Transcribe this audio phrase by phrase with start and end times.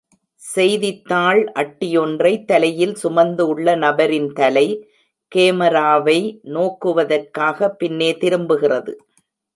[0.43, 4.65] செய்தித்தாள் அட்டியொன்றை தலையில் சுமந்து உள்ள நபரின் தலை
[5.31, 6.19] கேமராவை
[6.53, 8.93] நோக்குவற்காக பின்னே திரும்புகிறது